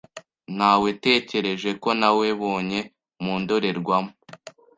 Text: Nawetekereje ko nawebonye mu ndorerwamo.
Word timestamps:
Nawetekereje 0.57 1.69
ko 1.83 1.89
nawebonye 1.99 2.79
mu 3.23 3.33
ndorerwamo. 3.41 4.11